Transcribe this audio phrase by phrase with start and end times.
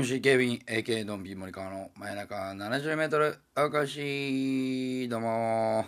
[0.00, 3.36] MC ケビン AK ドンビー森川の真夜中 70m
[3.70, 5.84] 明石どうも。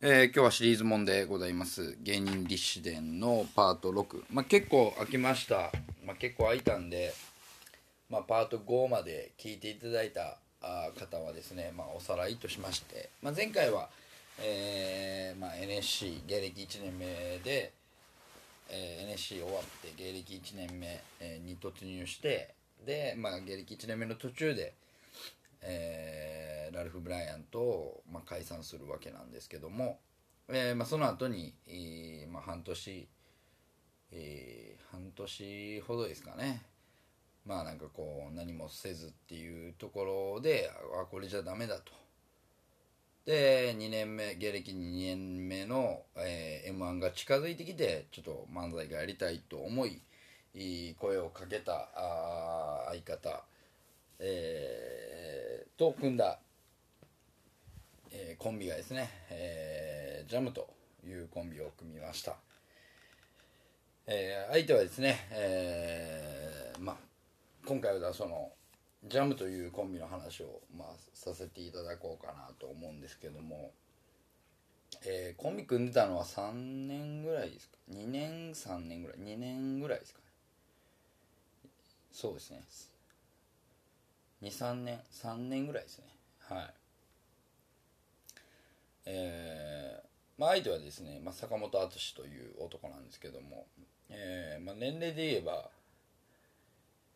[0.00, 1.98] えー今日はシリーズもんでございます。
[2.00, 5.70] 芸人立志伝のパート6、まあ、結構空きました、
[6.06, 7.12] まあ、結構空いたんで、
[8.08, 13.90] まあ、パート5まで聞いていただいたあ方はですね、まあ、おさらいとしまして、まあ、前回は、
[14.42, 17.04] えーまあ、NSC 芸歴1年目
[17.44, 17.74] で
[18.70, 24.74] えー NSC 終わって芸歴1年目、えーに突入してで、まあ、芸歴1年目の途中で、
[25.62, 29.98] えーラルフ・ブライアンと、まあ、解散するわけなんですけども、
[30.48, 33.08] えーまあ、その後に、えーまあ、半年、
[34.12, 36.62] えー半年ほどですかね。
[37.46, 41.92] まあなんかこう何もせずっていうところであこれじゃダメだと。
[43.24, 50.02] で2年目芸歴2年目の、え m 1が近づいてきてちょっと漫才がやりたいと思い
[50.54, 53.44] いい声をかけたあ相方、
[54.18, 56.38] えーと組んだ、
[58.10, 60.68] えーコンビがですね、えージャムと
[61.06, 62.36] いうコンビを組みました、
[64.06, 66.96] えー相手はですね、えーまあ
[67.66, 68.50] 今回はその
[69.06, 73.70] ジャムというコンビの話を、まあ、させていただこうかなと思うんですけども、
[75.06, 80.24] えーコンビ組んでたのは3年ぐらいですか？2年3年ぐらい？2年ぐらいですかね。
[82.12, 82.62] そうですね。
[84.42, 86.04] 23年3年ぐらいですね。
[86.40, 86.74] はい。
[89.06, 90.10] えー
[90.40, 93.66] まあ相手はですね、まあ、坂本淳という男なんですけども、
[94.08, 95.68] えーまあ、年齢で言えば、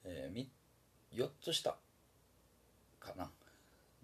[0.04, 0.46] えー、
[1.16, 1.74] 4つ下
[3.00, 3.30] かな。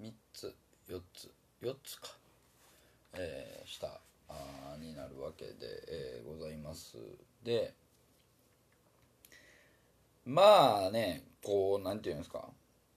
[0.01, 0.55] 3つ
[0.89, 1.31] 4つ
[1.61, 2.09] 4つか、
[3.13, 5.53] えー下あになるわけで、
[5.89, 6.97] えーございます。
[7.45, 7.75] で
[10.31, 12.49] まあねこうなんていうんですか。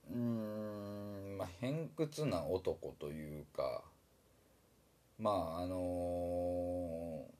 [0.08, 3.82] うんまあ偏屈な男というか
[5.18, 7.34] まああのー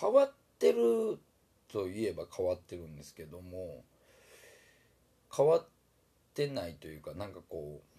[0.00, 1.18] 変わってる
[1.68, 3.82] といえば変わってるんですけども
[5.34, 5.66] 変わっ
[6.34, 7.98] てないというかなんかこう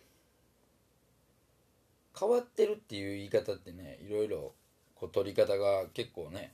[2.19, 4.53] 変わってるっていう言い方ってねいろいろ
[4.95, 6.53] こう取り方が結構ね、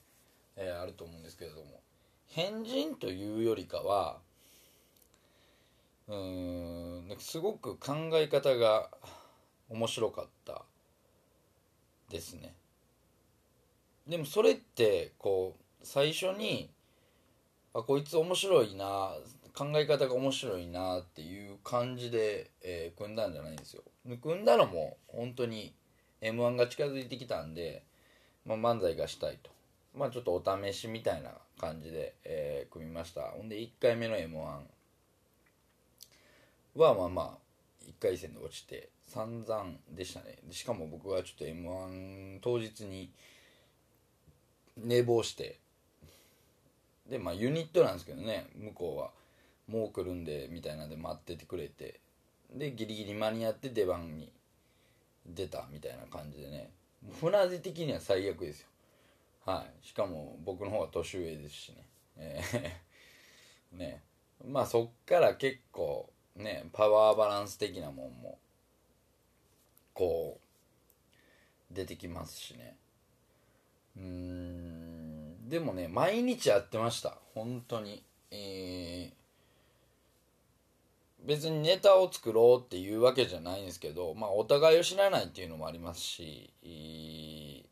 [0.56, 1.82] えーあると思うんですけれども
[2.28, 4.20] 変人というよりかは
[6.08, 8.90] うんすごく考え方が
[9.70, 10.64] 面白かった
[12.10, 12.54] ですね。
[14.08, 16.70] でもそれってこう最初に
[17.74, 19.16] あこいつ面白いな
[19.56, 23.84] 考え方が面白いなっていう感じで、えー組んだんじゃないんですよ。
[24.22, 25.74] 組んだのも本当に
[26.22, 27.84] m 1が近づいてきたんで、
[28.46, 29.50] まあ、漫才がしたいと。
[29.96, 33.22] まあちょっとお試しみたいな感じで、えー組みました。
[33.22, 34.75] ほんで1回目の m 1
[36.84, 37.38] はまあまあ
[37.88, 40.38] 1回戦で落ちて散々でしたね。
[40.52, 43.12] しかも僕はちょっと m 1当日に
[44.78, 45.60] 寝坊して
[47.10, 49.12] でまあユニットなんですけどね向こうは。
[49.68, 52.00] もう来るんでみたいなんで待っててくれて
[52.54, 54.32] でギリギリ間に合って出番に
[55.26, 56.70] 出たみたいな感じでね。
[57.20, 58.68] 船出的には最悪ですよ。
[59.46, 59.88] はい。
[59.88, 61.88] しかも僕の方が年上ですしね。
[62.18, 64.02] えーね。
[64.48, 68.38] まあそっから結構ねパワーバランス的なもんも
[69.94, 70.40] こ
[71.72, 72.76] う出てきますしね。
[73.98, 77.18] うんでもね毎日やってました。
[77.34, 78.04] 本当に。
[78.32, 79.26] えー
[81.26, 87.66] 別にネタを作ろうっていうわけじゃないんですけどまあお互いを知らないっていうのもありますしえー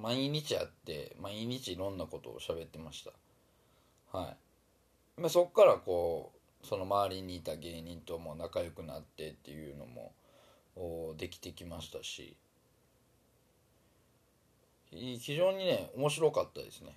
[0.00, 4.16] 毎日やって毎日いろんなことを喋ってました。
[4.16, 4.36] は
[5.18, 10.12] い、まあ、そっからこうその周りにいた芸人とも仲良くなってっていうのも
[11.16, 12.36] できてきましたし。
[14.90, 16.96] 非常にね面白かったですね。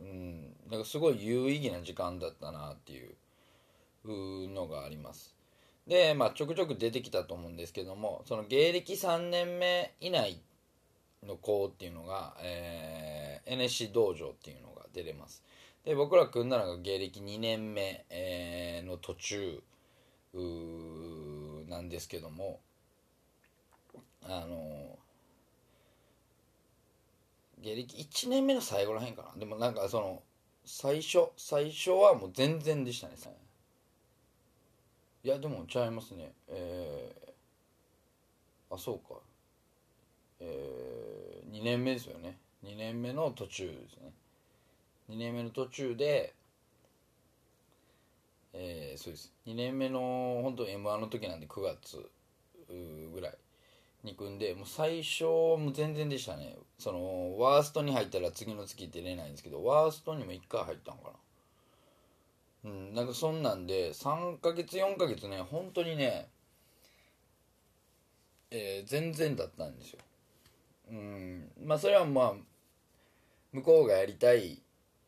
[0.00, 0.56] うん。
[0.70, 3.14] なんかすごい有意義な時間だったなっていう
[4.04, 5.34] うのがあります。
[5.86, 10.40] でまあちょくちょく出てきたと思うんですけどもその芸歴3年目以内
[11.26, 15.42] の子っていうのが、えー NSC 道場っていうのが出れます。
[15.84, 19.62] で僕ら組んだのが芸歴2年目、えの途中
[21.68, 22.60] なんですけども
[24.22, 24.98] あの
[27.62, 29.32] 芸歴1年目の最後らへんかな。
[29.38, 30.22] でもなんかその
[30.64, 33.14] 最初最初はもう全然でしたね。
[35.22, 36.32] いやでもちゃいますね。
[36.48, 39.20] えー、あそうか。
[40.40, 42.38] えー、2年目ですよね。
[42.64, 44.12] 2年目の途中ですね。
[45.10, 46.34] 2年目の途中で
[48.52, 49.32] えー、そうです。
[49.46, 52.10] 2年目の本当 m 1の時なんで9月
[52.68, 53.34] ぐらい
[54.02, 56.56] に組んでもう最初も全然でしたね。
[56.78, 61.04] そのワーストに入ったら次の月出れないんですけどワーストにも1回入ったんか
[62.64, 62.70] な。
[62.70, 66.28] うんなんかそんなんで3ヶ月4ヶ月ね本当にね
[68.50, 70.00] えー、全然だったんですよ。
[70.90, 72.34] うんまあそれはまあ
[73.52, 74.60] 向こうがやりたい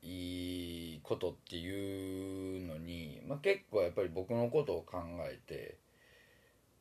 [0.03, 4.99] いいことっていうのに、まあ、結構やっぱり僕のことを考
[5.31, 5.77] えて、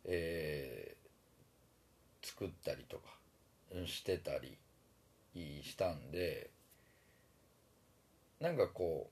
[0.05, 3.03] えー、作ったりとか
[3.85, 4.57] してたり
[5.35, 6.49] したんで
[8.39, 9.09] なんかこ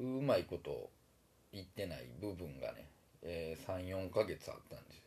[0.00, 0.90] ううまいこと
[1.52, 2.88] 言ってない部分がね、
[3.22, 5.02] えー、34ヶ月あったんですよ。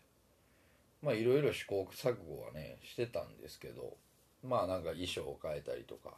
[1.01, 3.97] まあいろいろ試行錯誤はねしてたんですけど
[4.43, 6.13] まあなんか衣装を変えたりとか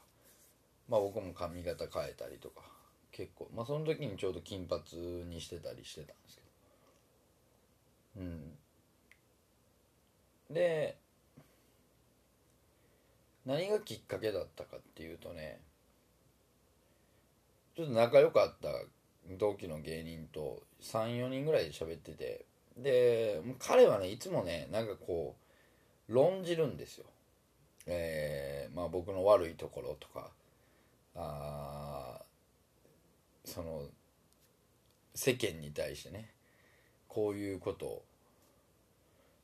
[0.89, 2.61] まあ僕も髪型変えたりとか
[3.11, 3.49] 結構。
[3.55, 4.81] まあその時にちょうど金髪
[5.25, 6.41] にしてたりしてたんですけ
[8.19, 8.25] ど。
[8.25, 8.57] うん。
[10.53, 10.97] で
[13.45, 15.59] 何がきっかけだったかっていうとね
[17.75, 18.69] ちょっと仲良かった
[19.37, 22.45] 同期の芸人と34人ぐらいで喋ってて
[22.77, 25.35] で彼はねいつもねなんかこ
[26.09, 27.05] う論じるんですよ。
[27.85, 30.29] えー、まあ僕の悪いところとか
[31.15, 32.21] あ
[33.45, 33.83] その
[35.13, 36.29] 世間に対してね
[37.07, 38.03] こういうことを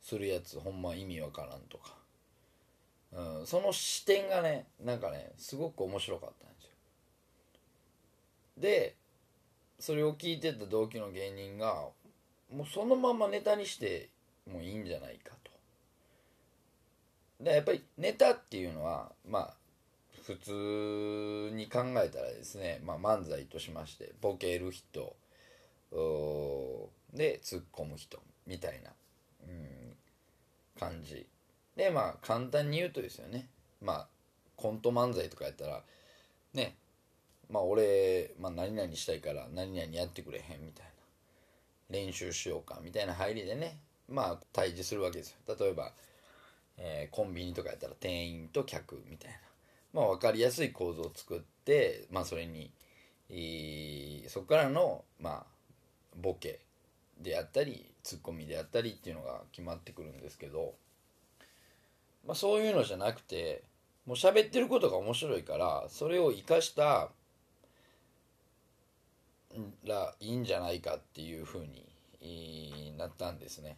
[0.02, 1.94] するやつほんま意味わからんとか、
[3.12, 6.70] うん、その視点がねなんかねすごく面白かったんですよ。
[8.58, 8.96] で
[9.78, 11.88] それを聞いてた同期の芸人が
[12.52, 14.08] もうそのままネタにして
[14.50, 15.50] もいいんじゃないかと。
[17.44, 19.54] でやっぱりネタっていうのはまあ
[20.30, 25.16] 普通に考えたらですね、まあ、漫才としましてボケる人
[27.12, 28.90] で突っ込む人みたいな、
[29.48, 29.96] うん、
[30.78, 31.26] 感じ。
[31.74, 33.48] でまあ簡単に言うとですよね。
[33.82, 34.06] まあ
[34.54, 35.82] コント漫才とかやったら
[36.54, 36.76] ね
[37.50, 43.78] まあ俺、まあ、何々したいから何々やってくれへんみたいな練習しようかみたいな入りでね
[44.08, 45.56] まあ対峙するわけですよ。
[45.58, 45.92] 例えば、
[46.76, 49.49] えー、コンビニとかやったら店員と客みたいな。
[49.92, 52.72] まあ、分かりやすい構造を作って、まあ、それに、
[53.28, 55.46] えー、そこからの、まあ、
[56.16, 56.60] ボケ
[57.20, 60.74] であったりツッコミであったりっていうのが決まってくるんですけど、
[62.26, 63.62] まあ、そういうのじゃなくて
[64.06, 67.10] もう喋ってることが面白いからそれを生かした
[69.84, 73.76] らいいんじゃないかっていうふうになったんですね。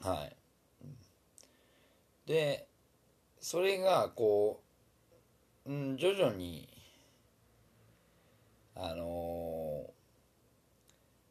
[0.00, 0.36] はい。
[2.26, 2.66] で
[3.44, 4.62] それがこ
[5.66, 6.66] う、うん、徐々に
[8.74, 9.90] あのー、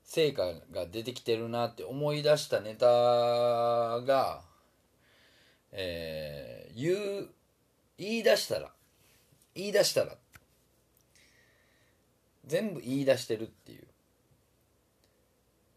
[0.03, 4.41] 成果が出てきてるなって思い出したネタが、
[5.71, 7.29] えー、言う
[7.97, 8.69] 言い出したら
[9.55, 10.15] 言い出したら
[12.45, 13.79] 全部言い出してるってい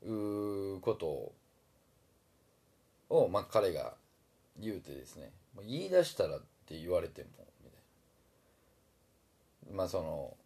[0.07, 1.33] ううこと
[3.09, 3.95] を、まあ、彼が
[4.61, 5.31] 言うてですね。
[5.63, 7.29] 言い出したらって言われても
[7.65, 9.77] みたいな。
[9.77, 10.37] まあその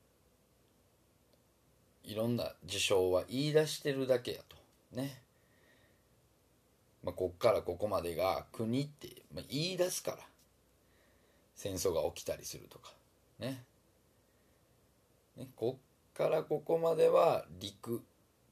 [2.04, 4.56] いろんな事象は言い出してるだけやと。
[4.92, 5.22] ね。
[7.02, 10.18] まあこっからここまでが国って、まあ、言い出すから。
[11.54, 12.92] 戦争が起きたりするとか。
[13.38, 13.62] ね。
[15.36, 18.02] ねこっからここまでは陸。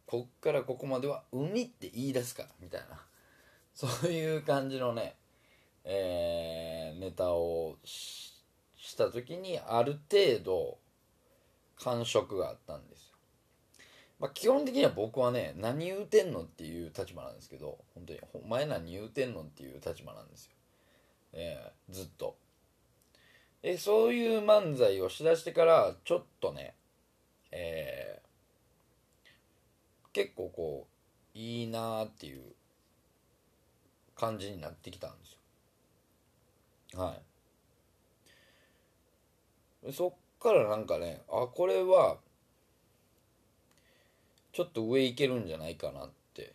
[0.07, 3.00] こっからここまでは海って言い出すからみたいな。
[3.75, 5.15] そういう感じのね
[5.90, 8.35] えー、ネタをし
[8.97, 10.76] た時にある程度
[11.83, 13.14] 感触があったんですよ。
[14.21, 20.52] まあ、基本的には僕はね何言うてんのっていう立場なんですけど本当にお前何言うてんのっていう立場なんですよ。
[21.33, 22.37] えー、ずっと。
[23.62, 26.75] えそういう漫才をしだしてからちょっとね、
[27.50, 29.28] えー、
[30.12, 30.87] 結構こ
[31.35, 32.42] ういいなーっていう
[34.14, 35.38] 感じになってきたんですよ。
[36.97, 37.16] は
[39.87, 39.92] い。
[39.92, 42.18] そっからなんかねあこれは
[44.52, 46.54] ちょっと上いけるんじゃないかなって、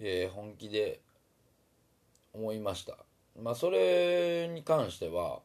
[0.00, 1.00] えー本気で
[2.32, 2.96] 思いました。
[3.42, 5.40] まあそれに関しては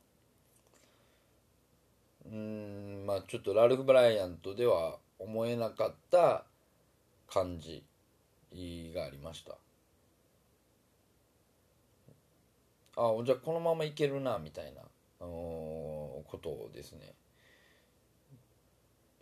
[2.25, 6.45] うんまあちょっとラルフ・ブライアントでは思えなかった
[7.27, 7.83] 感じ
[8.95, 9.57] がありました。
[12.98, 14.81] あじゃあこのままいけるなみたいな、
[15.21, 17.13] あのーことをですね。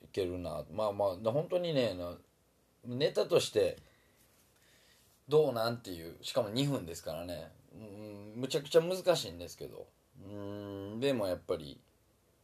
[0.04, 0.64] いけるな。
[0.72, 1.96] まあまあ本当にね
[2.86, 3.78] ネタとして
[5.28, 7.52] どうなんていうしかも2分ですからね。
[7.74, 9.88] うんむちゃくちゃ難しいんですけど。
[10.24, 11.80] うんでもやっぱり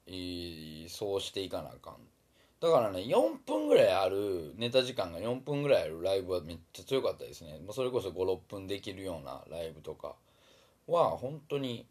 [0.08, 1.98] いいそうしていかなあかん。
[2.62, 7.60] だからね4分ぐらいあるネタ時間が4分ぐらいあるライブはめっちゃ強かったですね。
[7.72, 10.16] それこそ56分できるようなライブとか。
[10.88, 11.86] は本当に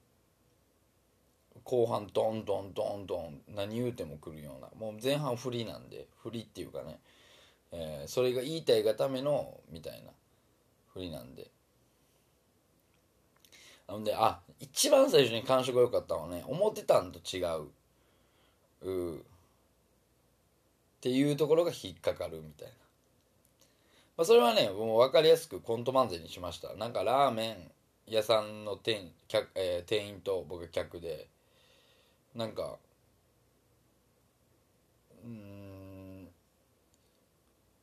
[1.65, 6.99] 後半ドンドンドンドン何言うても来るようなもう前半振りなんで振りっていうかね、
[7.73, 10.11] えーそれが言いたいがためのみたいな
[10.93, 11.51] 振りなんで。
[13.87, 17.69] なのであ一番最初に感触が良かったのはね思ってたんと違う
[18.81, 19.21] うっ
[21.01, 22.73] ていうところが引っかかるみたいな、
[24.17, 26.75] まあ、それはねもう分かりやすくコント漫才にしました。
[26.75, 27.71] なんかラーメン
[28.07, 31.29] 屋さんの店,客、えー店員と僕客で
[32.35, 32.77] なんか
[35.25, 36.29] うん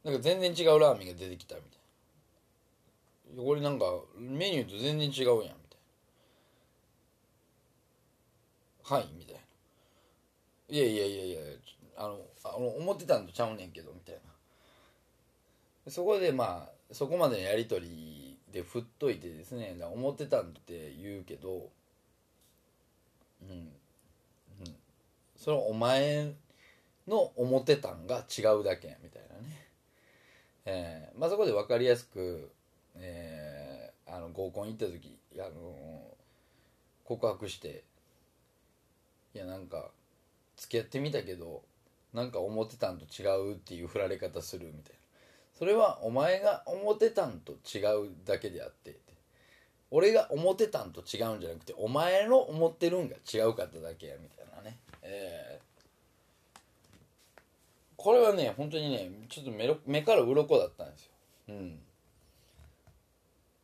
[0.04, 1.72] なんか全然違うラーメンが出てきたみたい
[3.38, 3.44] な。
[3.44, 3.86] これなんか
[4.18, 5.54] メニューと全然違うやんみたい
[8.90, 8.96] な。
[8.98, 9.42] はいみたいな。
[10.70, 11.40] いやいやいやいや
[11.98, 14.22] あのあの思ってたんとちゃうねんけどみたいな。
[15.92, 18.21] そこでまあそこまでのやり取り
[18.51, 21.70] で振っといてですね思ってたんって言うけど
[23.41, 24.75] うんうん。
[25.36, 26.34] それお前
[27.08, 29.67] の思ってたんが違うだけみたいなね。
[30.65, 32.51] えーまあそこで分かりやすく、
[32.96, 36.01] えーあの合コン行った時あの
[37.05, 37.86] 告白して
[39.34, 39.89] いやなんか
[40.58, 41.62] 付き合ってみたけど
[42.13, 45.11] なんか思ってたんと違うっていう振られ方するみたいな。
[45.62, 48.98] それはお前が思ってたんと違うだけであって。
[49.91, 54.80] 俺が思ってたんと違うんじゃなくてお前の思ってるんが違うかっただけやみたいなね。
[55.03, 55.62] えー
[57.98, 61.12] これはね本当にねちょっと目目から鱗だったんですよ。
[61.50, 61.80] うん。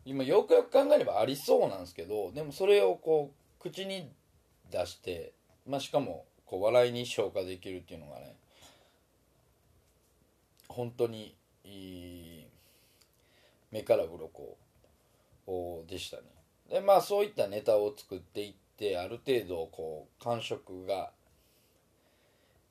[0.06, 4.12] 今よくよく考えればありそうなんですけどでもそれをこう口に
[4.70, 5.34] 出して
[5.66, 8.36] まあしかもこう笑いに消化できるっていうのがね
[10.68, 11.34] 本当に
[13.72, 14.58] 目から鱗
[15.88, 16.24] でしたね。
[16.70, 21.12] でまあそういったネタを作っていってある程度こう感触が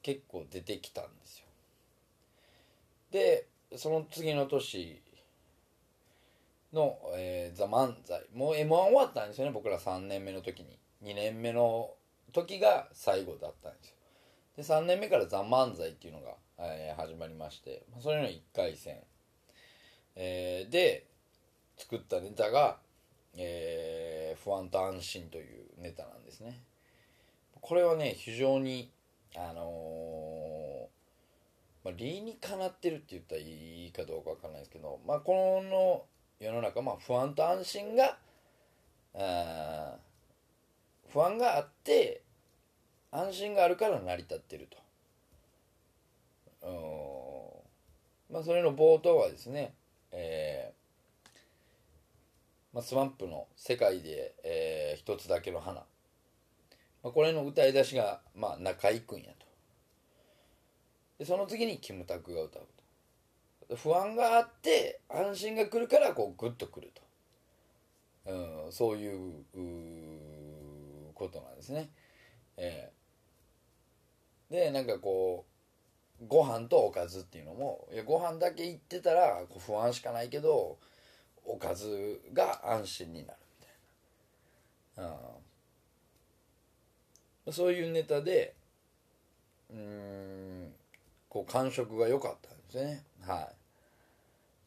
[0.02, 1.46] 結構出てきたんですよ。
[3.10, 5.02] でその次の年
[6.72, 10.78] の「えー、ザ漫才もう m 1終わったんですよね僕ら3年目の時に。
[11.02, 11.94] 2年目の
[12.32, 13.94] 時が最後だったんですよ。
[14.56, 18.96] で3年目から「ザ漫才っていうのが、えー始まりましてまあそれの1回戦、
[20.14, 21.06] えーで
[21.76, 22.78] 作ったネタが、
[23.36, 26.62] えー不安と安心」というネタなんですね。
[27.60, 28.90] これはね非常に
[29.34, 36.04] あのーまあ、理にかなってるって言ったらいいかどうかわかんないですけど、まあ、この
[36.40, 38.18] 世の中、まあ、不安と安心が
[39.14, 39.96] あ
[41.08, 42.22] 不安があって
[43.12, 44.85] 安心があるから成り立ってると。
[48.30, 49.74] まあそれの冒頭はですね
[50.12, 50.76] えー
[52.72, 55.80] まあ、スマップの「世界で、えー一つだけの花」
[57.02, 59.46] まあ、これの歌い出しが、まあ、中居君やと。
[61.18, 62.66] でその次にキムタクが歌う
[63.68, 63.76] と。
[63.76, 67.02] 不安があって安心が来るからこうグッとくると、
[68.64, 71.90] うん、そういううことなんですね、
[72.56, 72.92] え
[74.50, 75.55] えでなんかこう
[76.26, 80.78] ご飯とおかずっていうのもいやご飯だけ言ってたらこう不安しかないけど
[81.44, 83.66] おかずが安心になるみ
[84.96, 85.12] たいな、
[87.46, 88.54] うん、そういうネタで
[89.70, 90.72] うん
[91.28, 93.04] こう感触が良かったんですね。
[93.20, 93.48] はい。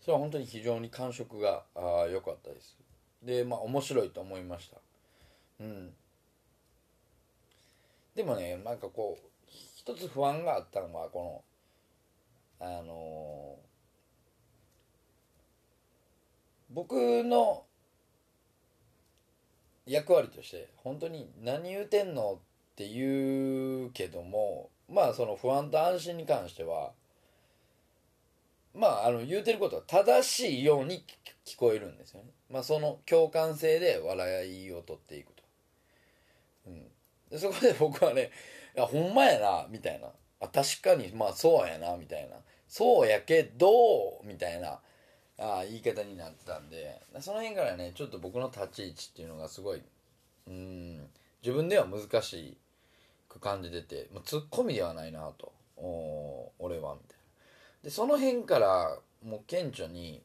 [0.01, 2.77] それは本当に非常に感触があー良かったです。
[3.24, 4.77] でまあ面白いと思いました。
[5.62, 5.94] うん。
[8.15, 9.28] でもねなんかこう
[9.79, 11.43] 一つ不安があったのはこ
[12.59, 13.69] のあのー
[16.71, 17.63] 僕の
[19.88, 26.91] 役割として本当に何言うてんのって言うけどもまあその不安と安心に関しては
[28.75, 31.03] まああの言うてることは正しいように
[31.43, 32.29] 聞こえるんですよね。
[32.51, 35.43] まあその共感性で笑いを取っていくと、
[36.67, 36.83] うん、
[37.31, 38.29] でそこで僕はね
[38.76, 40.08] 「やほんまやな」みたいな
[40.40, 42.36] 「あ確かにまあそうやな」みたいな
[42.68, 44.80] 「そうやけど」みたいな
[45.38, 47.02] あ言い方になったんで。
[47.20, 49.82] その辺からねちょっと僕の立ち位置っていうのがすごい
[50.48, 51.10] うん
[51.42, 52.58] 自分では難し
[53.28, 55.52] く感じててもうツッコミではないなと。
[55.78, 57.24] お俺はみたいな。
[57.84, 60.22] でその辺からもう顕著に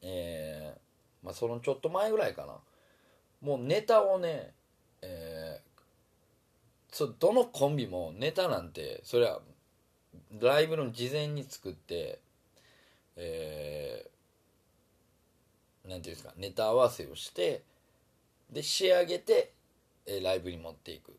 [0.00, 2.58] えー、まあそのちょっと前ぐらいかな。
[3.42, 4.54] もうネタをね
[5.02, 5.35] えー、
[6.96, 9.40] そどのコンビもネタなんてそれは
[10.40, 12.20] ライブの事前に作って
[13.16, 17.64] えー、なんていうんですかネタ合わせをして
[18.50, 19.52] で仕上げて、
[20.06, 21.12] えー、ライブに持っていく。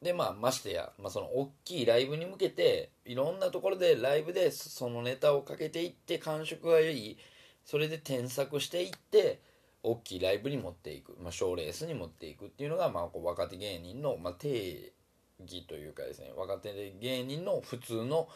[0.00, 7.18] でまあましてや、まあ、その大きいライブに向けていろんなところでライブでそのネタをかけていって感触がいい
[7.64, 9.40] それで添削していって
[9.82, 14.92] 大きいライブに持っていくまあ賞、レースに持っていくっていうのが、まあ、こう若手芸人の、まあ、定
[15.40, 18.28] 義というかですね若手芸人の普通の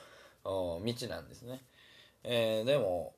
[0.45, 1.63] 道なんですね。
[2.23, 3.13] えー、でも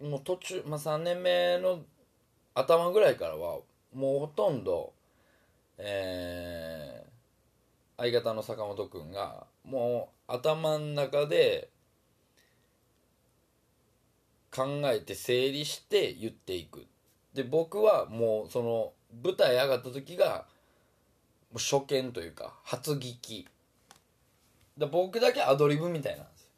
[0.00, 1.80] もう途中、まあ、3年目の
[2.54, 3.58] 頭ぐらいからは
[3.94, 4.92] もうほとんど、
[5.78, 11.68] えー、相方の坂本君がもう頭の中で
[14.54, 16.86] 考えて整理して言っていく。
[17.34, 18.92] で僕はもうその
[19.24, 20.46] 舞台上がった時が
[21.54, 23.48] 初見というか初聞き。
[24.76, 26.50] で僕だけアドリブみたいなんです。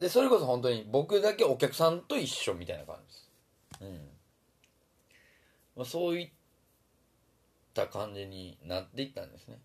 [0.00, 3.30] でそれこそ本当に僕だけお客さんと一緒みたいな感じです。
[3.82, 4.08] うん、
[5.76, 6.30] まあ、そういっ
[7.72, 9.60] た感じになっていったんですね。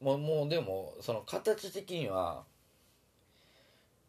[0.00, 2.44] もうもうでもその形的には、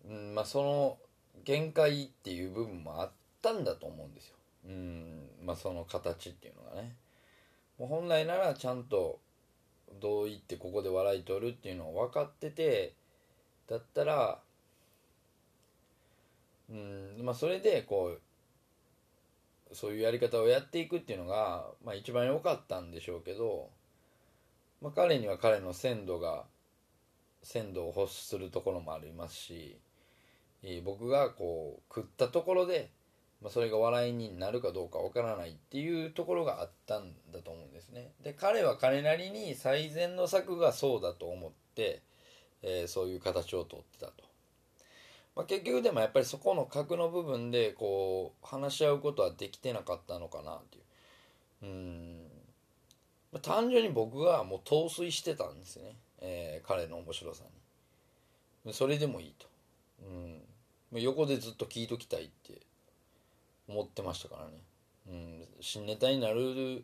[0.07, 0.97] うんまあ、その
[1.45, 4.35] 限界っていう部分もあったんだと思うんですよ。
[4.65, 6.95] うんまあその形っていうのがね。
[7.77, 9.19] もう本来ならちゃんと
[9.99, 12.93] どう言ってここで笑い取るっていうのを分かってて
[13.67, 14.39] だったら
[16.69, 23.69] うんまあそれでこうそういうやり方をやっていくっていうのが、まあ、一番良かったんでしょうけど、
[24.81, 26.45] まあ、彼には彼の鮮度が
[27.43, 29.77] 鮮度を欲するところもありますし
[30.83, 32.89] 僕がこう食ったところで、
[33.41, 38.11] まあ、それが笑いになるかどうかわからないっていうところがあったんだと思うんですね。
[38.23, 42.01] で彼は彼なりに最善の策がそうだと思って、
[42.63, 44.23] えー、そういう形をとってたと。
[45.35, 50.83] まあ、結局でもやっぱりそこの核の部分でこう話し合うことはできてなかったのかなっていう。
[53.33, 57.43] うん、単純に僕がもう陶酔してたんですね、えー、彼の面白さ
[58.65, 58.73] に。
[58.73, 59.47] それでもいいと、
[60.01, 60.41] うん、
[61.01, 62.61] 横でずっと聞いときたいって
[63.67, 64.51] 思ってましたからね、
[65.07, 66.83] うん、新ネタになる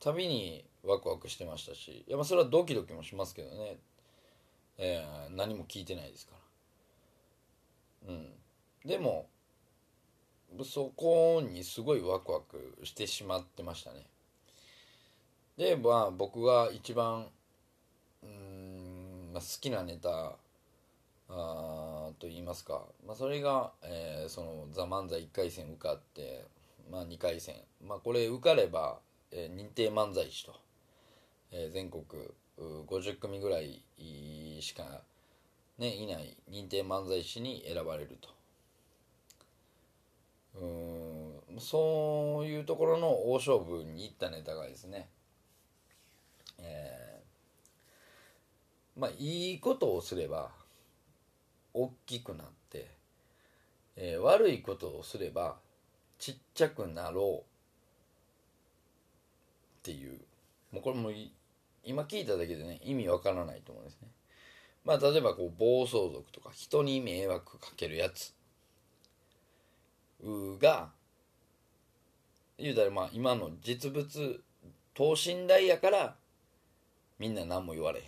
[0.00, 3.76] たびにワクワクしてましたしやっぱそれはドキドキもしますけどね、
[4.78, 6.32] えー、何も聞いてないですか
[8.06, 8.14] ら。
[8.14, 8.26] うん。
[8.84, 9.26] でも
[10.64, 14.06] そこにすごいワクワクしてしまってましたね。
[15.56, 17.26] でまあ僕が一番
[18.22, 20.36] うん、まあ、好きなネタ
[21.28, 26.44] あと言いますか、まあ、それが、えー、その「ザ漫才1回戦受かって、
[26.90, 28.98] まあ、2回戦、まあ、これ受かれば、
[29.30, 30.54] えー、認定漫才師と、
[31.52, 32.04] えー、全国
[32.58, 33.82] 50組ぐらい
[34.60, 35.02] しか
[35.78, 38.28] ね、いない認定漫才師に選ばれると。
[40.60, 40.66] う
[41.56, 45.08] んそういうところの大勝負にいったネタがですね。
[46.58, 50.50] えー、まあいいことをすれば
[51.74, 52.90] 大きくなって、
[53.96, 55.56] えー、悪いことをすれば
[56.18, 57.50] ちっちゃくなろう
[59.80, 60.20] っていう。
[60.72, 61.10] もうこれも
[61.82, 64.08] 今聞いただけでね意味わからないと思うんですね。
[64.84, 68.34] まあ例えばこう暴走族とか人に迷惑かけるやつ。
[70.22, 70.90] が
[72.58, 74.42] 言うたらまあ今の実物
[74.92, 76.16] 等身大やから
[77.18, 78.04] みんな何も言われへん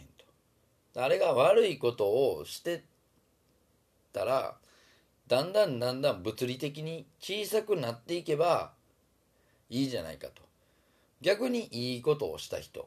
[0.95, 1.03] と。
[1.03, 2.85] あれが悪いことをして
[4.13, 4.57] たら
[5.29, 8.73] だんだんだんだん物理的に小さくなっていけば
[9.71, 10.43] いいじゃないかと
[11.21, 12.85] 逆にいいことをした人っ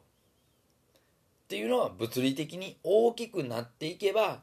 [1.48, 4.42] ていうのは物理的に大きくなっていけば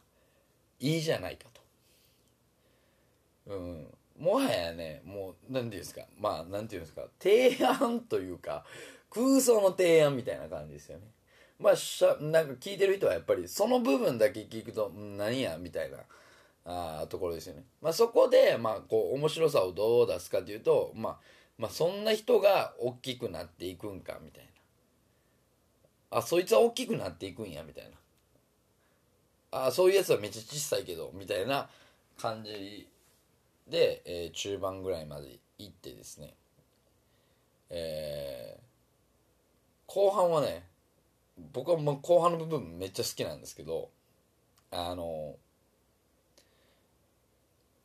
[0.80, 1.62] いいじゃないかと。
[3.48, 3.88] うん。
[4.18, 6.02] もはやね、もう、何て言うんですか。
[6.18, 7.04] まあ、何て言うんですか。
[7.20, 8.64] 提案というか、
[9.10, 11.04] 空想の提案みたいな感じですよね。
[11.60, 15.98] まあしゃなんか聞いてる人はやっぱりその部分だけ聞くと何やみたいな
[16.66, 21.18] あところですよね、まあ、そこでまあこう面白さをどう出すかというと、まあ、
[21.58, 24.50] まあそんな人が大きくなっていくんかみたいな。
[26.20, 27.86] あそいつは大きくなっていくんやみたい
[29.52, 29.66] な。
[29.66, 31.68] あそういうやつはめっちゃ小さいけどみたいな
[32.18, 32.88] 感じ
[33.68, 36.34] で、えー中盤ぐらいまで行ってですね。
[37.70, 38.64] えー
[39.86, 40.64] 後半はね
[41.52, 43.90] 僕はもう後半の部分めっちゃ好きなんですけど
[44.72, 45.36] あの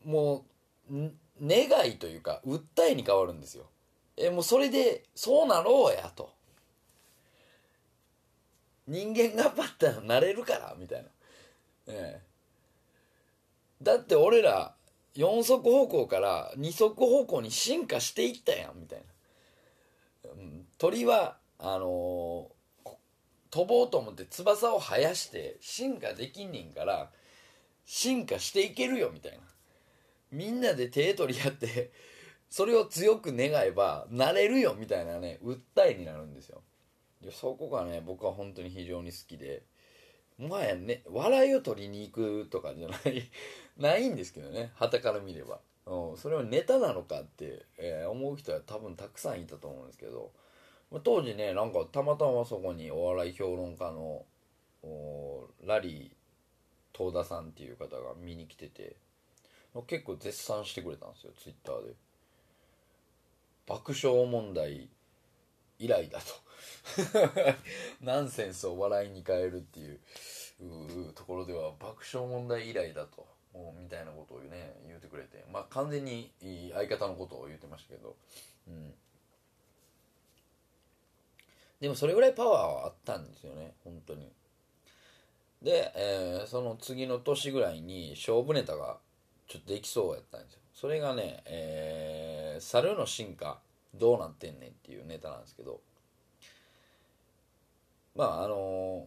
[0.08, 0.46] も
[0.90, 1.10] う
[1.42, 3.66] 願いというか訴えに変わるんですよ。
[4.16, 6.32] えもうそれでそうなろうやと。
[8.86, 11.08] 人間頑張ったらなれるからみたいな。
[11.88, 12.22] ええ。
[13.82, 14.74] だって俺ら
[15.14, 19.02] 4足歩行から2足歩行に進化していったやんみたい
[20.24, 22.58] な、うん、鳥はあのー
[23.50, 27.08] 飛ぼうと思って翼を生やして進化できんねんから
[27.86, 29.38] 進化していけるよみたいな。
[30.30, 31.90] みんなで手取り合って
[32.50, 36.62] それを強く願えばなれるよみたいなね訴えになるんですよ。
[37.20, 39.62] でそこがね僕は本当に非常に好きで
[40.38, 43.22] もはやね笑いを取りに行くとかじゃない
[43.76, 50.32] ないんですけどね旗から見れば、うん、それはネタなのかって、えー思う人は多分たくさんいたと思うんですけど。
[50.90, 54.24] まあ当時ねなんかたまたまそこにお笑い評論家の
[54.82, 58.96] おラリー東田さんっていう方が見に来てて。
[59.86, 61.94] 結構絶賛してくれたんですよツイッターで。
[63.66, 64.88] 爆笑問題
[65.78, 66.26] 以来だと。
[68.00, 70.00] ナンセンスを笑いに変えるっていう
[70.60, 73.26] うところでは爆笑問題以来だと。
[73.80, 75.44] みたいなことをね言うてくれて。
[75.50, 76.30] まあ完全に
[76.72, 78.16] 相方のことを言ってましたけど、
[78.68, 78.94] うん、
[81.80, 83.74] でもそれぐらいパワーはあったんですよね。
[83.84, 84.32] 本当に。
[85.62, 88.98] で、えーその次の年ぐらいに勝負ネタが
[89.48, 90.60] ちょっとできそうやったんですよ。
[90.74, 93.60] それがね、えー猿の進化
[93.94, 95.80] どうなってんねんっていうネタなんですけど。
[98.14, 99.06] まああの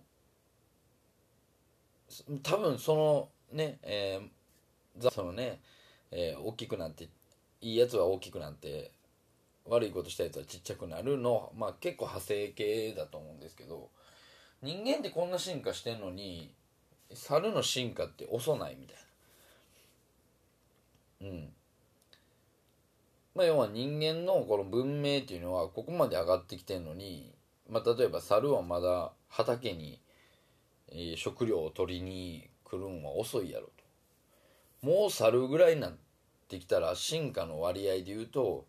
[2.10, 5.62] ー多分そのね、えーそのね、
[6.12, 7.10] えー大きくなって
[7.62, 8.92] いいやつは大きくなって
[9.66, 13.90] 悪いことしたやつはちっちゃくなるの、まあ、結構派生系だと思うんですけど
[14.64, 16.54] 人間ってこんな進化してんのに
[17.14, 19.02] 猿の進化って遅ないみたいな。
[21.22, 21.50] うん。
[23.36, 27.34] まあ要は人間のこの文明っていうのはここまで上がってきてんのに、
[27.70, 30.02] まあ、例えば猿はまだ畑に、
[30.90, 34.86] え食料を取りに来るんは遅いやろと。
[34.86, 35.94] もう猿ぐらいになっ
[36.50, 38.66] てきたら進化の割合で言うと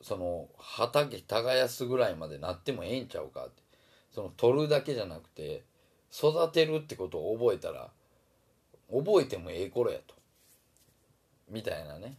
[0.00, 3.64] その畑耕すぐらいまでなってもええんちゃうかって。
[4.14, 5.64] その取るだけじゃなくて
[6.12, 7.90] 育てるってことを覚えたら
[8.88, 10.13] 覚えてもええ頃やと。
[11.54, 12.18] みたいなね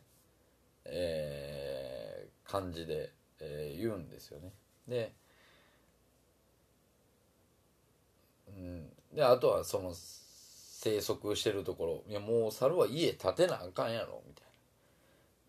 [0.86, 4.52] えー感じで、えー言うんですよね。
[4.88, 5.12] で,、
[8.48, 14.42] うん、であとはその生息してるところいやもう猿は家建てなあかんやろみた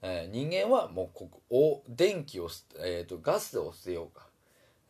[0.08, 2.48] いな、えー人間はもうここお電気を、
[2.80, 4.26] えー、とガスを捨てようか、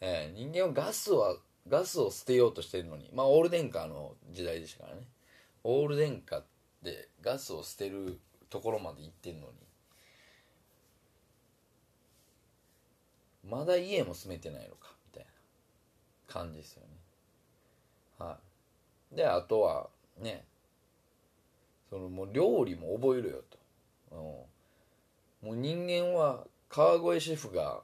[0.00, 1.36] えー人間はガスは
[1.68, 5.02] ガスを捨てようとしてるのにまあオール電化の時代でしたからね。
[5.64, 6.44] オール電化
[6.82, 8.20] でガスを捨てる
[8.56, 9.52] ところまで行ってんのに。
[13.44, 15.30] まだ家も住めてないのかみたいな
[16.26, 16.88] 感じですよね。
[18.18, 18.38] は
[19.12, 19.16] い。
[19.16, 19.88] であとは
[20.18, 20.44] ね
[21.90, 23.58] そのもう料理も覚えるよと、
[25.42, 27.82] うん、もう人間は川越シェフが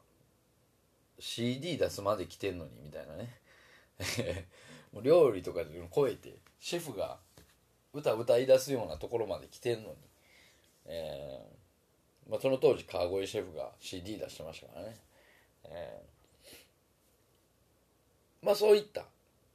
[1.19, 3.39] CD 出すまで来てんのにみたいなね。
[4.93, 7.19] もう料理とかで超えてシェフが
[7.93, 9.97] 歌歌い出すようなところまで来てんのに、
[10.87, 14.97] えーまあ、その当時川越シェフが CD 出してましたからね、
[15.65, 16.13] えー
[18.45, 19.05] まあそういった、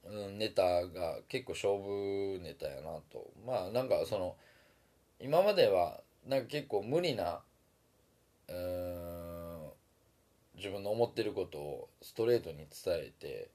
[0.06, 4.34] うん、ネタが結構勝負ネタやなとまあなんかその
[5.20, 7.40] 今まではなんか結構無理な
[8.48, 9.68] うん
[10.56, 13.50] 自分の思ってることをストレートに伝えて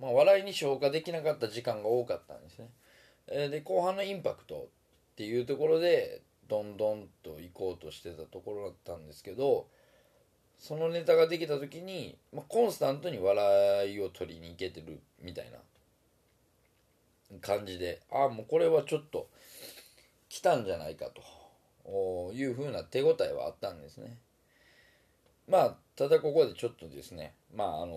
[0.00, 2.68] まあ、笑いに消化できなかった時間が多かったんですね。
[3.48, 4.68] で後半のインパクト
[5.12, 9.66] っていうところでどんどんと行こうとしてたところだったんですけど
[10.58, 15.58] そのネタができた時に、まあ、コンスタントに笑いを取りに行けてるみたいな
[17.40, 19.28] 感じでああもうこれはちょっと
[20.28, 21.06] 来たんじゃないか
[21.86, 24.16] というふうな手応えはあったんですね。
[25.48, 27.94] まあただここでちょっとですねまああの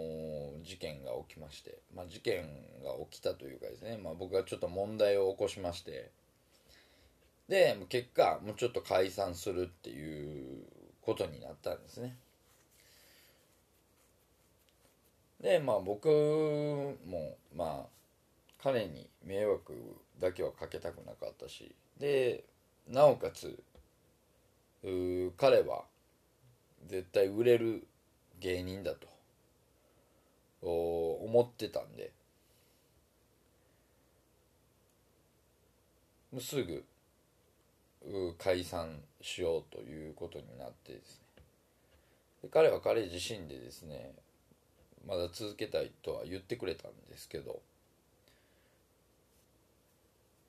[0.64, 2.44] 事件が起きまして、まあ、事件
[2.84, 6.12] が起きたというかですね、まあ、僕がちょっと問題を起こしまして
[7.48, 10.66] で結果もうちょっと解散するっていう
[11.02, 12.16] ことになったんですね。
[15.42, 16.08] でまあ僕
[17.06, 17.86] もまあ
[18.62, 19.74] 彼に迷惑
[20.20, 22.44] だけはかけたくなかったしで
[22.88, 23.58] なおかつ
[25.38, 25.86] 彼は
[26.88, 27.88] 絶対売れる
[28.40, 29.08] 芸人だと
[30.62, 32.12] 思ってたんで。
[36.40, 36.84] すぐ
[38.38, 41.44] 解散しようということになってですね。
[42.44, 44.14] で彼は彼自身でですね
[45.08, 47.60] まだ続けたいとは言ってくれたんですけど。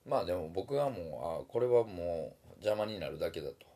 [0.06, 3.68] まあでも僕はもうあこれはもう邪魔になるだけだと。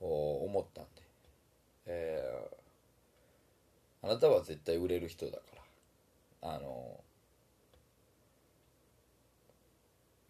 [0.00, 0.90] 思ったんで、
[1.86, 5.64] えー、あなたは絶対売れる人だから。
[6.46, 7.00] あの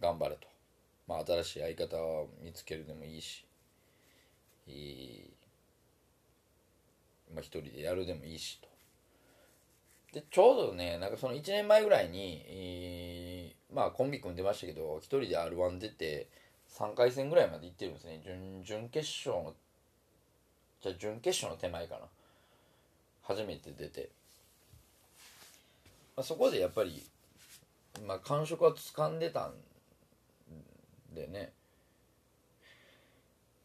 [0.00, 0.46] 頑張れと、
[1.06, 3.44] まあ、新しい相方を見つけるでもいいし
[4.66, 5.30] いい、
[7.32, 8.68] まあ、一人でやるでもいいしと。
[10.12, 16.28] でちょうどねなんかその1年前ぐらいに、えー、まあコンビ組んでましたけど一人で r 1出て
[16.78, 18.20] 3回戦ぐらいまで行ってるんですね。
[18.24, 19.54] 準々決勝の
[20.80, 22.00] じゃあ準決勝の手前かな。
[23.22, 24.10] 初めて出て、
[26.16, 27.02] まあ、そこでやっぱり、
[28.06, 29.54] まあ、感触は掴んでたん
[31.14, 31.52] でね。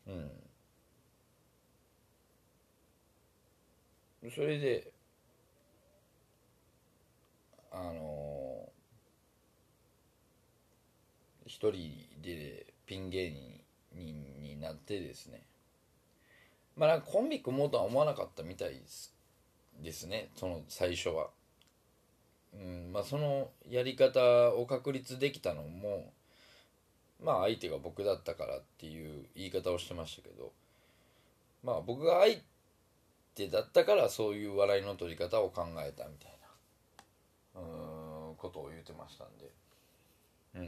[0.08, 0.32] うん。
[4.32, 4.92] それで
[7.72, 13.32] あのー、一人でピン芸
[13.94, 15.44] 人になってですね。
[16.76, 19.14] まあなんかコンビ組もうとは思わなかったみたいです
[19.82, 21.30] ですねその最初は。
[22.52, 26.12] うんまあ、そのやり方を確立できたのも
[27.23, 30.51] まあ相手が僕だったからっていう言い方をしてましたけど
[31.63, 32.38] まあ僕が相
[33.36, 36.32] 手だったからそういう笑いの取り方を考えたみたい
[37.55, 39.51] なうんことを言ってましたんで。
[40.55, 40.60] う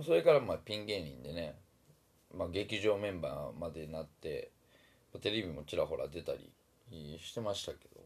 [0.00, 0.04] ん。
[0.04, 1.54] それからまあピン芸人でね、
[2.36, 4.50] まあ、劇場メンバーまでなって
[5.20, 6.50] テレビもちらほら出たり
[7.18, 7.99] してましたけど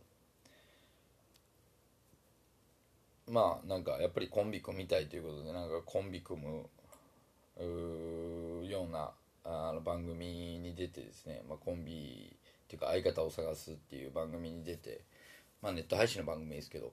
[3.28, 6.68] まあなんかやっぱりコンビ組みたいということでなんかコンビ組む
[8.66, 9.12] ような
[9.44, 15.02] あの番組に出てですね、まあ、コンビっていうか相方を探すっていう番組に出て、
[15.62, 16.92] まあ、ネット配信の番組ですけど、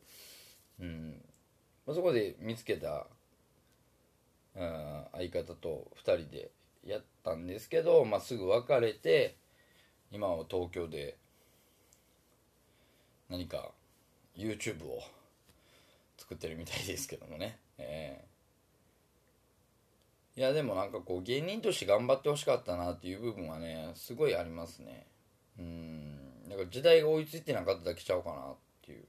[0.79, 1.21] うん。
[1.85, 3.07] まあ、そこで見つけた
[4.53, 6.51] 相方と2人で
[6.85, 9.37] やったんですけど、まあ、すぐ別れて
[10.11, 11.17] 今は東京で
[13.29, 13.71] 何か
[14.35, 15.01] YouTube を
[16.31, 25.05] 作ってるみたいですけどもね、えー、いやでもなんかこう芸人として頑張ってほしかったなっていう部分はねすごいありますね。
[25.59, 26.49] うん。
[26.49, 29.03] だから時代が追いついてなかっただけちゃうかなっていう。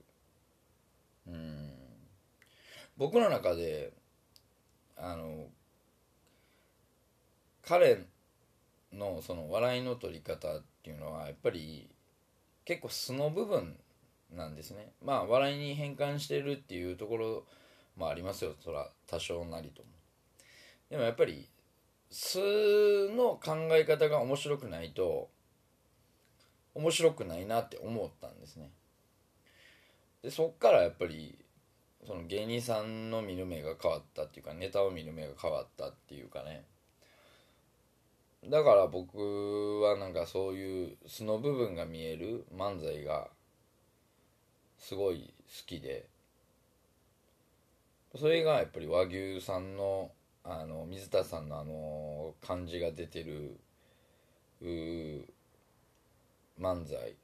[1.27, 1.71] うん。
[2.97, 3.93] 僕の中で
[4.97, 5.45] あの
[7.65, 8.05] 彼
[8.91, 11.89] のその笑いの取り方っていうのはやっぱり
[12.65, 13.77] 結構素の部分
[14.35, 14.91] なんですね。
[15.01, 17.43] まあ笑いに変換してるっていうところ
[17.95, 18.55] もありますよ。
[18.59, 19.89] そら多少なりとも。
[20.89, 21.49] でもやっぱり
[22.09, 22.39] 素
[23.15, 25.29] の考え方が面白くないと
[26.75, 28.69] 面白くないなって思ったんですね。
[30.21, 31.37] でそっからやっぱり
[32.05, 36.65] その芸人さんの見る目が変わったっていうかネタを見る目が変わったっていうかね。
[38.49, 43.29] だから僕はなんかそういう素の部分が見える漫才が
[44.83, 46.05] すごい好きで。
[48.19, 50.11] それがやっぱり和牛さんの
[50.43, 53.57] あの水田さんのあの感じが出てる
[56.59, 57.15] 漫才。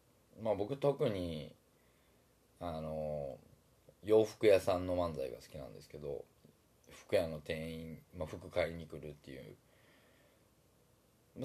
[0.42, 1.52] まあ僕特に
[2.62, 3.38] あの
[4.06, 6.24] 洋服屋さんの漫才が好きなんですけど
[6.90, 9.56] 服屋の店員、まあ、服買いに来るっていう。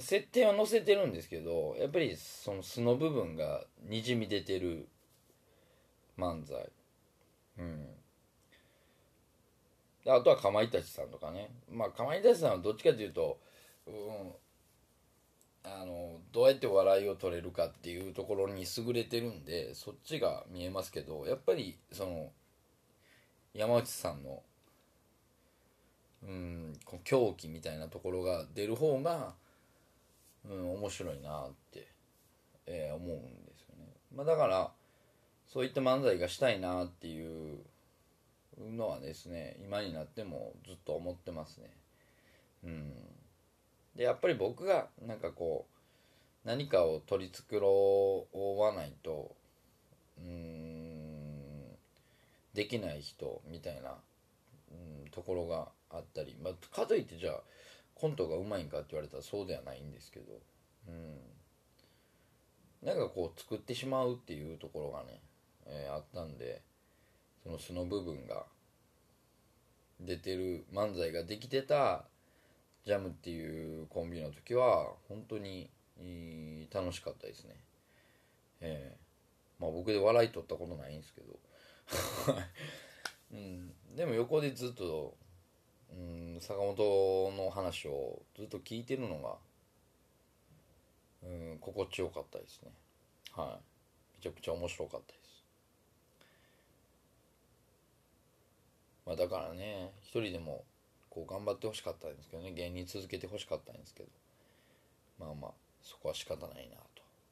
[0.01, 4.89] 設定は載せてるんですけどやっぱりその素の部分がにじみ出てる
[6.19, 6.57] 漫才。
[7.59, 7.87] うん。
[10.07, 11.51] あとはかまいたちさんとかね。
[11.71, 13.39] まあかまいたちさんはどっちかというと
[13.87, 13.95] うん。
[15.65, 22.31] あのどうやって笑いを取れるかっていうところに優れてるんでそっちが見えますけどやっぱりその
[23.55, 24.43] 山内さんの
[26.23, 26.73] うん
[27.03, 29.33] 狂気みたいなところが出る方が、
[30.49, 31.89] うん、面白いなって
[32.67, 34.71] えー思うんですよね、まあ、だから
[35.55, 37.61] そういった漫才がしたいなっていう
[38.59, 41.71] のはですね今になってもずっと思ってますね。
[42.65, 42.93] うん。
[43.95, 45.67] でやっぱり僕がなんかこ
[46.45, 47.61] う何かを取り繕
[48.59, 49.31] わないと
[50.19, 51.71] うん
[52.53, 53.95] できない人みたいな、
[54.73, 57.41] うん、ところがあったり、まあ、かといってじゃあ
[57.95, 60.33] コントがうまいんかって言われたらそうではないんですけど、
[60.89, 65.21] うん、なんかこう作ってしまうっていうところがね、
[65.67, 66.63] えーあったんで
[67.43, 68.47] その素の部分が
[70.01, 72.05] 出てる漫才ができてた
[72.85, 75.71] ジャムっていうコンビの時は本当に
[76.73, 77.55] 楽しかったですね。
[78.61, 78.97] ええ
[79.59, 81.39] まあ僕で笑い取ったことないんですけど。
[83.33, 83.75] うん。
[83.97, 85.17] でも横でずっと
[85.91, 89.39] うん坂本の話をずっと聞いてるのが
[91.23, 92.73] うん心地よかったですね。
[93.33, 93.61] は
[94.15, 94.17] い。
[94.17, 95.24] めちゃくちゃ面白かったです。
[99.07, 100.65] まあだからね一人でも
[101.11, 104.09] こう頑張ってほしかったんですけどね芸人続けてほしかったんですけど
[105.19, 105.51] まあまあ
[105.83, 106.77] そこは仕方ないな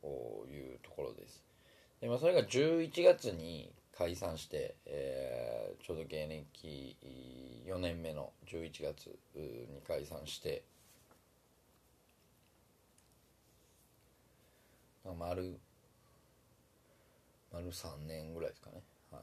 [0.03, 1.43] というところです。
[2.01, 6.97] で、まあ、それが11月に解散して、えーちょうど芸歴
[7.67, 10.63] 4年目の11月に解散して
[15.05, 15.59] まあ丸
[17.53, 18.83] 丸3年ぐらいですかね
[19.13, 19.23] はい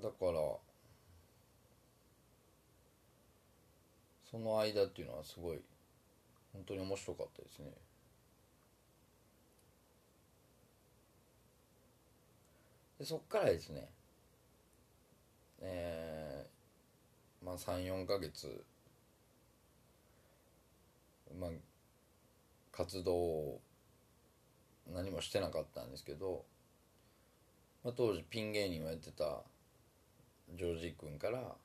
[0.00, 0.32] だから
[4.30, 5.60] その間っていうのはすごい
[6.52, 7.66] 本当に面白かったですね。
[12.98, 13.88] でそっからですね
[15.62, 18.64] えー、まあ34ヶ月
[21.38, 21.50] まあ
[22.72, 23.60] 活動を
[24.92, 26.44] 何もしてなかったんですけど、
[27.84, 29.42] まあ、当時ピン芸人をやってた
[30.56, 31.56] ジョージ君から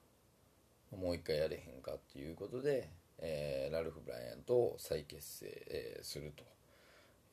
[0.98, 6.44] もう一回やれへんかっていうことで、えーラルフ・ブライアントを再結成、えーすると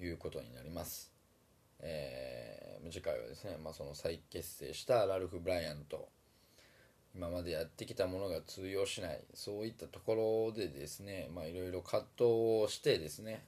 [0.03, 1.13] いうことになります、
[1.81, 6.09] えー次回はですね、まあ、その再結成したラルフ・ブライアント
[7.15, 12.25] 今までやってきたものが通用しないそういったところでですねいろいろ葛藤
[12.65, 13.45] をしてですね、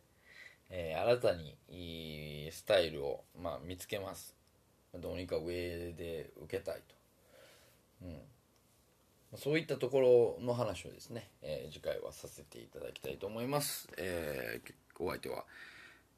[0.70, 4.34] えー新たにスタイルを、まあ、見つけます。
[5.00, 6.94] どうにか上で受けたいと、
[8.02, 13.88] うん、そういったところの話をですね、えー次回はさせていただきたいと思います。
[13.96, 15.44] えーお相手は、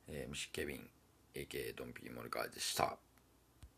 [0.06, 0.90] えー、虫ケビン、
[1.34, 2.98] AK ドンピーモルカーでした。